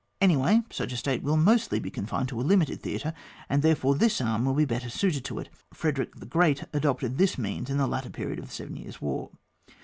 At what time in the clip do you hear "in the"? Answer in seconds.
7.69-7.85